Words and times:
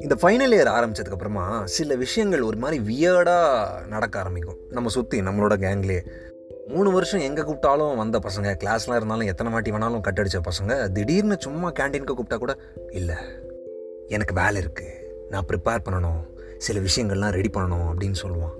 இந்த 0.00 0.16
final 0.22 0.54
year 0.56 0.70
ஆரம்பிச்சதுக்கப்புறமா 0.76 1.64
சில 1.64 1.94
விஷயங்கள் 1.94 2.40
ஒரு 2.40 2.56
மாதிரி 2.56 2.78
வியர்டாக 2.90 3.86
நடக்க 3.86 4.18
ஆரம்பிக்கும். 4.18 4.56
நம்ம 4.70 4.88
சுற்றி 4.88 5.20
நம்மளோட 5.20 5.54
கேங்லேயே 5.64 6.00
மூணு 6.66 6.90
வருஷம் 6.90 7.20
எங்கே 7.20 7.42
கூப்பிட்டாலும் 7.42 7.96
வந்த 7.96 8.18
பசங்க 8.18 8.54
கிளாஸ்லாம் 8.64 8.96
இருந்தாலும் 8.96 9.26
எத்தனை 9.26 9.52
வாட்டி 9.52 9.70
வேணாலும் 9.70 10.04
கட்டடிச்ச 10.08 10.40
பசங்க 10.50 10.92
திடீர்னு 10.92 11.36
சும்மா 11.38 11.72
கேண்டீனுக்கு 11.72 12.14
கூப்பிட்டா 12.16 12.38
கூட 12.38 12.56
இல்லை 12.90 13.14
எனக்கு 14.08 14.34
வேலை 14.34 14.62
இருக்குது 14.62 14.98
நான் 15.30 15.44
ப்ரிப்பேர் 15.48 15.84
பண்ணணும். 15.90 16.20
சில 16.58 16.80
விஷயங்கள்லாம் 16.80 17.30
ரெடி 17.30 17.50
பண்ணணும் 17.54 17.86
அப்படின்னு 17.92 18.14
சொல்லுவான். 18.22 18.56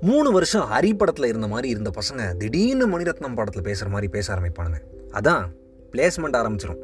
மூணு 0.00 0.32
வருஷம் 0.32 0.68
ஹரி 0.70 0.96
படத்தில் 0.96 1.26
இருந்த 1.26 1.46
மாதிரி 1.46 1.68
இருந்த 1.68 1.90
பசங்க 1.90 2.36
திடீர்னு 2.36 2.98
மணிரத்னம் 2.98 3.34
படத்தில் 3.34 3.62
பேசுகிற 3.62 3.90
மாதிரி 3.90 4.10
பேச 4.10 4.34
ஆரம்பிப்பானுங்க. 4.34 4.80
அதான் 5.12 5.46
பிளேஸ்மெண்ட் 5.92 6.38
ஆரம்பிச்சிடும் 6.40 6.80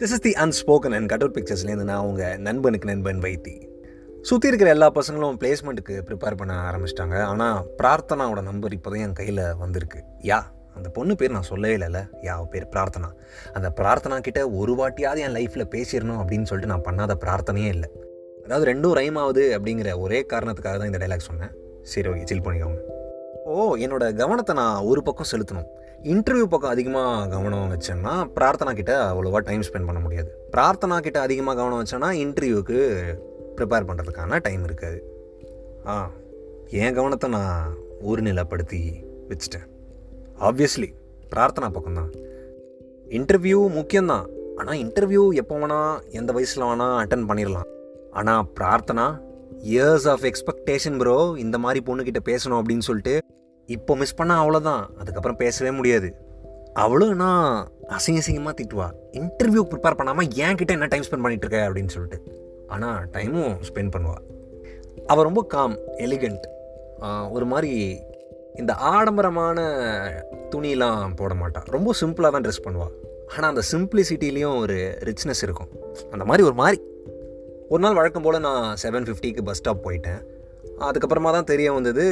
this 0.00 0.14
is 0.16 0.24
the 0.26 0.32
unspoken 0.32 0.94
and 0.96 1.12
cutout 1.12 1.36
பிக்சர்ஸ்லேருந்து 1.36 1.88
நான் 1.90 2.02
அவங்க 2.02 2.36
நண்பனுக்கு 2.36 2.88
நண்பன் 2.88 3.18
வைத்தி. 3.18 3.54
சுற்றி 4.22 4.48
இருக்கிற 4.48 4.70
எல்லா 4.70 4.92
பசங்களும் 4.92 5.36
பிளேஸ்மெண்ட்டுக்கு 5.40 5.94
ப்ரிப்பேர் 6.08 6.36
பண்ண 6.36 6.54
ஆரம்பிச்சிட்டாங்க. 6.70 7.22
ஆனால் 7.22 7.66
பிரார்த்தனாவோட 7.82 8.42
நம்பர் 8.42 8.72
இப்போதான் 8.72 9.04
என் 9.06 9.12
கையில் 9.12 9.54
வந்திருக்கு. 9.58 9.98
யா 10.22 10.40
அந்த 10.74 10.88
பொண்ணு 10.88 11.16
பேர் 11.16 11.30
நான் 11.30 11.42
சொல்லவே 11.42 11.76
இல்லைல்ல. 11.76 12.08
யா 12.22 12.44
பேர் 12.44 12.68
பிரார்த்தனா. 12.72 13.10
அந்த 13.52 13.72
பிரார்த்தனா 13.76 14.20
கிட்ட 14.20 14.50
ஒரு 14.50 14.74
வாட்டியாவது 14.74 15.16
என் 15.16 15.36
லைஃப்பில் 15.36 15.70
பேசிடணும் 15.74 16.20
அப்படின்னு 16.22 16.42
சொல்லிட்டு 16.42 16.72
நான் 16.74 16.86
பண்ணாத 16.88 17.14
பிரார்த்தனையே 17.24 17.70
இல்லை. 17.76 17.90
அதாவது 18.44 18.72
ரெண்டும் 18.72 18.96
ரைம் 19.00 19.18
ஆகுது 19.18 19.58
அப்படிங்கிற 19.58 19.98
ஒரே 19.98 20.26
காரணத்துக்காக 20.32 20.76
தான் 20.80 20.92
இந்த 20.92 21.06
டைலாக் 21.06 21.28
சொன்னேன். 21.30 21.54
சரி 21.82 22.08
ஓகே 22.08 22.24
சில் 22.24 22.40
பண்ணிக்கோங்க. 22.40 22.80
ஓ 23.52 23.54
என்னோட 23.84 24.04
கவனத்தை 24.20 24.52
நான் 24.60 24.86
ஒரு 24.90 25.00
பக்கம் 25.06 25.28
செலுத்தணும். 25.32 25.66
இன்டர்வியூ 26.12 26.46
பக்கம் 26.52 26.72
அதிகமாக 26.74 27.28
கவனம் 27.34 27.70
வச்சேன்னா 27.72 28.14
பிரார்த்தனா 28.36 28.72
கிட்ட 28.78 28.92
அவ்வளோவா 29.10 29.40
டைம் 29.48 29.64
ஸ்பெண்ட் 29.68 29.88
பண்ண 29.88 30.00
முடியாது. 30.04 30.30
பிரார்த்தனா 30.54 30.96
கிட்ட 31.06 31.18
அதிகமாக 31.26 31.56
கவனம் 31.60 31.80
வச்சேன்னா 31.82 32.08
இன்டர்வியூக்கு 32.24 32.78
ப்ரிப்பேர் 33.58 33.86
பண்ணுறதுக்கான 33.88 34.40
டைம் 34.46 34.64
இருக்காது. 34.68 34.98
ஆ 35.92 35.94
என் 36.82 36.96
கவனத்தை 36.98 37.28
நான் 37.36 37.76
ஒரு 38.10 38.22
நிலைப்படுத்தி 38.28 38.80
வச்சுட்டேன். 39.30 39.68
ஆப்வியஸ்லி 40.48 40.88
பிரார்த்தனா 41.34 41.70
பக்கம்தான். 41.76 42.10
இன்டர்வியூ 43.18 43.60
முக்கியம்தான். 43.78 44.26
ஆனால் 44.58 44.80
இன்டர்வியூ 44.84 45.22
எப்போ 45.42 45.54
வேணால் 45.62 45.96
எந்த 46.18 46.30
வயசில் 46.36 46.68
வேணால் 46.70 46.98
அட்டன் 47.02 47.28
பண்ணிடலாம் 47.30 47.70
ஆனால் 48.18 48.44
Prarthana 48.58 49.06
years 49.72 50.06
of 50.12 50.24
expectation 50.30 50.98
bro 51.02 51.16
இந்த 51.44 51.56
மாதிரி 51.64 51.80
பொண்ணுக்கிட்ட 51.88 52.20
பேசணும் 52.30 52.60
அப்படின்னு 52.60 52.86
சொல்லிட்டு 52.90 53.14
இப்போ 53.74 53.92
மிஸ் 54.00 54.18
பண்ணால் 54.18 54.40
அவ்வளோதான் 54.42 54.82
அதுக்கப்புறம் 55.00 55.38
பேசவே 55.42 55.70
முடியாது. 55.78 56.08
அவளும் 56.84 57.14
நான் 57.22 57.44
அசிங்க 57.96 58.20
அசிங்கமாக 58.22 58.54
திட்டுவா. 58.58 58.88
இன்டர்வியூ 59.20 59.62
ப்ரிப்பேர் 59.70 59.98
பண்ணாமல் 60.00 60.28
என் 60.46 60.58
கிட்டே 60.60 60.74
என்ன 60.76 60.88
டைம் 60.92 61.06
ஸ்பெண்ட் 61.06 61.24
பண்ணிட்டு 61.24 61.46
இருக்க 61.46 61.60
அப்படின்னு 61.68 61.94
சொல்லிட்டு. 61.94 62.18
ஆனால் 62.74 63.00
டைமும் 63.14 63.54
ஸ்பெண்ட் 63.68 63.92
பண்ணுவாள் 63.94 64.24
அவள் 65.12 65.26
ரொம்ப 65.28 65.42
காம் 65.54 65.74
எலிகண்ட் 66.06 66.44
ஒரு 67.36 67.46
மாதிரி 67.52 67.72
இந்த 68.60 68.72
ஆடம்பரமான 68.92 69.58
துணிலாம் 70.52 71.16
போட 71.20 71.32
மாட்டாள் 71.40 71.66
ரொம்ப 71.76 71.90
சிம்பிளாக 72.00 72.30
தான் 72.34 72.44
ட்ரெஸ் 72.46 72.64
பண்ணுவாள் 72.66 72.94
ஆனால் 73.32 73.50
அந்த 73.52 73.62
சிம்பிளிசிட்டிலையும் 73.72 74.56
ஒரு 74.62 74.76
ரிச்னஸ் 75.08 75.42
இருக்கும். 75.46 75.70
அந்த 76.14 76.24
மாதிரி 76.28 76.42
ஒரு 76.48 76.56
மாதிரி. 76.60 76.78
ஒரு 77.72 77.80
நாள் 77.84 77.98
வழக்கம் 77.98 78.24
போல் 78.26 78.44
நான் 78.46 78.64
செவன் 78.82 79.06
ஃபிஃப்டிக்கு 79.08 79.44
பஸ் 79.48 79.60
ஸ்டாப் 79.60 79.84
போயிட்டேன். 79.86 80.20
அதுக்கப்புறமா 80.84 81.30
தான் 81.34 81.48
தெரிய 81.50 81.68
வந்தது 81.72 82.04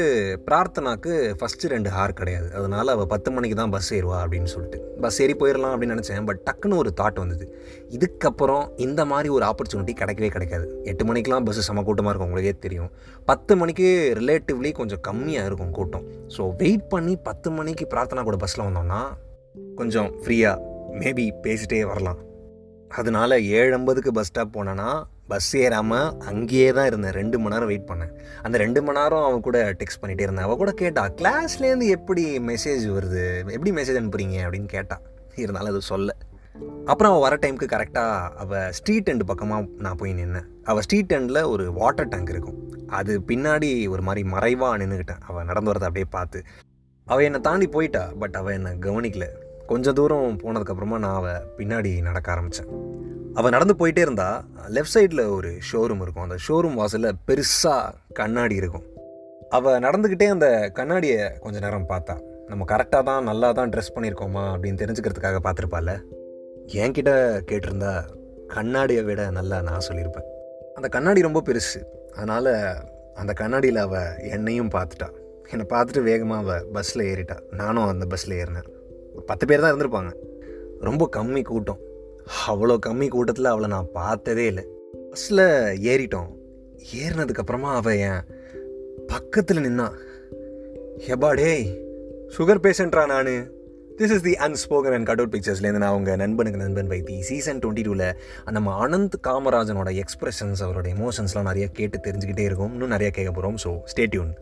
பிரார்த்தனாக்கு 0.47 1.13
ஃபஸ்ட்டு 1.39 1.71
ரெண்டு 1.73 1.89
ஹார் 1.95 2.13
கிடையாது. 2.21 2.49
அதனால் 2.59 2.93
அவள் 2.95 3.09
பத்து 3.13 3.31
மணிக்கு 3.35 3.57
தான் 3.61 3.73
பஸ் 3.75 3.91
ஏறுவா 3.95 4.19
அப்படின்னு 4.25 4.51
சொல்லிட்டு. 4.53 4.79
பஸ் 5.03 5.19
ஏறி 5.23 5.35
போயிடலாம் 5.41 5.73
அப்படின்னு 5.75 5.95
நினச்சேன் 5.97 6.27
பட் 6.29 6.41
டக்குன்னு 6.49 6.79
ஒரு 6.83 6.91
தாட் 7.01 7.21
வந்தது. 7.23 7.47
இதுக்கப்புறம் 7.97 8.65
இந்த 8.87 9.05
மாதிரி 9.13 9.31
ஒரு 9.37 9.47
ஆப்பர்ச்சுனிட்டி 9.51 9.95
கிடைக்கவே 10.01 10.31
கிடைக்காது. 10.37 10.67
எட்டு 10.93 11.07
மணிக்கெலாம் 11.11 11.47
பஸ்ஸு 11.49 11.67
செம 11.69 11.85
கூட்டமாக 11.89 12.13
இருக்கும் 12.13 12.31
உங்களுக்கே 12.31 12.55
தெரியும். 12.67 12.91
பத்து 13.31 13.55
மணிக்கு 13.63 13.89
ரிலேட்டிவ்லி 14.21 14.73
கொஞ்சம் 14.81 15.03
கம்மியாக 15.09 15.49
இருக்கும் 15.51 15.75
கூட்டம். 15.81 16.07
ஸோ 16.37 16.45
வெயிட் 16.63 16.87
பண்ணி 16.95 17.17
பத்து 17.31 17.51
மணிக்கு 17.51 17.87
பிரார்த்தனா 17.95 18.25
கூட 18.31 18.39
பஸ்ஸில் 18.45 18.67
வந்தோம்னா 18.69 19.03
கொஞ்சம் 19.81 20.11
ஃப்ரீயாக 20.23 20.73
மேபி 21.03 21.27
பேசிட்டே 21.47 21.83
வரலாம். 21.93 22.21
அதனால 23.01 23.41
ஏழு 23.59 23.73
ஐம்பதுக்கு 23.77 24.11
பஸ் 24.19 24.31
ஸ்டாப் 24.31 24.57
போனேன்னா 24.57 24.89
பஸ் 25.29 25.57
ஏறாமல் 25.57 26.19
அங்கேயே 26.19 26.73
தான் 26.73 26.87
இருந்தேன். 26.87 27.11
ரெண்டு 27.11 27.39
மணி 27.39 27.51
நேரம் 27.51 27.67
வெயிட் 27.67 27.89
பண்ணேன். 27.89 28.41
அந்த 28.43 28.59
ரெண்டு 28.59 28.83
மணி 28.83 29.01
நேரம் 29.01 29.23
அவன் 29.23 29.41
கூட 29.41 29.73
டெக்ஸ்ட் 29.73 30.05
பண்ணிகிட்டே 30.05 30.21
இருந்தேன். 30.21 30.45
அவள் 30.45 30.57
கூட 30.57 30.73
கேட்டா 30.73 31.09
கிளாஸ்லேருந்து 31.09 31.89
எப்படி 31.89 32.39
மெசேஜ் 32.39 32.85
வருது? 32.89 33.39
எப்படி 33.39 33.71
மெசேஜ் 33.71 34.03
அனுப்புறீங்க? 34.03 34.37
அப்படின்னு 34.37 34.67
கேட்டா. 34.67 35.01
இருந்தாலும் 35.35 35.71
அது 35.71 35.81
சொல்ல. 35.81 36.17
அப்புறம் 36.85 37.13
அவள் 37.13 37.31
வர 37.31 37.37
டைமுக்கு 37.37 37.69
கரெக்டாக 37.69 38.29
அவள் 38.29 38.73
ஸ்ட்ரீட் 38.73 39.09
எண்டு 39.09 39.23
பக்கமாக 39.23 39.67
நான் 39.79 39.97
போய் 39.97 40.15
நின்னேன். 40.15 40.45
அவள் 40.65 40.83
ஸ்ட்ரீட் 40.83 41.13
எண்டில் 41.13 41.49
ஒரு 41.49 41.73
வாட்டர் 41.73 42.09
டேங்க் 42.09 42.31
இருக்கும். 42.31 42.73
அது 42.87 43.21
பின்னாடி 43.21 43.89
ஒரு 43.89 44.03
மாதிரி 44.03 44.29
மறைவாக 44.29 44.85
நின்றுக்கிட்டேன் 44.85 45.21
அவள் 45.21 45.45
நடந்து 45.45 45.71
வரதை 45.71 45.75
அப்படியே 45.75 46.05
பார்த்து. 46.11 46.43
அவள் 47.05 47.25
என்னை 47.25 47.41
தாண்டி 47.41 47.67
போயிட்டா 47.67 48.13
பட் 48.19 48.35
அவள் 48.35 48.53
என்னை 48.53 48.73
கவனிக்கல. 48.73 49.29
கொஞ்சம் 49.67 49.95
தூரம் 49.95 50.39
போனதுக்கப்புறமா 50.39 50.99
நான் 50.99 51.15
அவள் 51.15 51.43
பின்னாடி 51.57 52.01
நடக்க 52.01 52.33
ஆரம்பித்தேன் 52.33 52.94
அவள் 53.39 53.55
நடந்து 53.55 53.75
போயிட்டே 53.79 54.03
இருந்தா 54.07 54.27
லெஃப்ட் 54.75 54.95
சைடில் 54.95 55.23
ஒரு 55.37 55.49
ஷோரூம் 55.69 56.03
இருக்கும். 56.05 56.25
அந்த 56.27 56.37
ஷோரூம் 56.47 56.77
வாசலில் 56.81 57.19
பெருசாக 57.29 57.95
கண்ணாடி 58.19 58.55
இருக்கும். 58.55 58.85
அவள் 59.57 59.83
நடந்துக்கிட்டே 59.87 60.27
அந்த 60.35 60.49
கண்ணாடியை 60.73 61.23
கொஞ்ச 61.45 61.57
நேரம் 61.59 61.89
பார்த்தா. 61.89 62.15
நம்ம 62.51 62.63
கரெக்டாக 62.73 63.03
தான் 63.09 63.27
நல்லா 63.31 63.53
தான் 63.53 63.71
ட்ரெஸ் 63.71 63.95
பண்ணியிருக்கோமா 63.95 64.45
அப்படின்னு 64.53 64.81
தெரிஞ்சுக்கிறதுக்காக 64.83 65.41
பார்த்துருப்பால 65.47 65.93
என்கிட்ட 66.83 67.13
கேட்டிருந்தா 67.51 67.93
கண்ணாடியை 68.55 69.03
விட 69.09 69.31
நல்லா 69.31 69.59
நான் 69.69 69.87
சொல்லியிருப்பேன். 69.89 70.29
அந்த 70.75 70.89
கண்ணாடி 70.89 71.21
ரொம்ப 71.29 71.43
பெருசு. 71.49 71.81
அதனால் 72.17 72.53
அந்த 73.15 73.33
கண்ணாடியில் 73.41 73.81
அவள் 73.87 74.17
என்னையும் 74.37 74.71
பார்த்துட்டா. 74.77 75.09
என்னை 75.53 75.67
பார்த்துட்டு 75.75 76.03
வேகமாக 76.11 76.43
அவள் 76.45 76.67
பஸ்ஸில் 76.77 77.05
ஏறிட்டா. 77.11 77.37
நானும் 77.63 77.89
அந்த 77.89 78.07
பஸ்ஸில் 78.13 78.37
ஏறினேன். 78.43 78.69
பத்து 79.27 79.47
பேர் 79.47 79.65
தான் 79.65 79.73
இருந்திருப்பாங்க. 79.73 80.13
ரொம்ப 80.81 81.09
கம்மி 81.17 81.43
கூட்டம். 81.43 81.81
அவ்வளோ 82.51 82.77
கம்மி 82.87 83.09
கூட்டத்தில் 83.09 83.53
அவளை 83.53 83.69
நான் 83.75 83.93
பார்த்ததே 83.93 84.47
இல்லை. 84.53 84.65
பஸ்ஸில் 85.11 85.45
ஏறிட்டோம். 85.93 86.31
ஏறினதுக்கப்புறமா 87.01 87.73
அவள் 87.81 88.01
என் 88.09 88.23
பக்கத்தில் 89.13 89.65
நின்னா 89.67 89.89
ஹெபா 91.07 91.31
டேய் 91.35 91.67
சுகர் 92.37 92.63
பேஷண்ட்ரா 92.65 93.05
நான். 93.13 93.35
This 93.99 94.13
is 94.15 94.25
the 94.27 94.35
unspoken 94.47 94.95
and 94.97 95.07
cut 95.09 95.21
out 95.21 95.35
பிக்சர்ஸ்லேருந்து 95.35 95.83
நான் 95.83 95.93
அவங்க 95.95 96.17
நண்பனுக்கு 96.23 96.63
நண்பன் 96.63 96.91
வைத்தி. 96.93 97.17
சீசன் 97.29 97.59
டுவெண்ட்டி 97.59 97.85
டூவில் 97.87 98.09
நம்ம 98.57 98.71
அனந்த் 98.87 99.17
காமராஜனோட 99.29 99.91
எக்ஸ்பிரஷன்ஸ் 100.03 100.63
அவரோட 100.67 100.89
எமோஷன்ஸ்லாம் 100.97 101.49
நிறைய 101.51 101.69
கேட்டு 101.79 101.99
தெரிஞ்சுக்கிட்டே 102.07 102.47
இருக்கும். 102.51 102.73
இன்னும் 102.73 102.95
நிறைய 102.97 103.11
கேட்க 103.13 103.31
போகிறோம் 103.31 103.59
ஸோ 103.65 103.73
ஸ்டேட்யூன் 103.93 104.33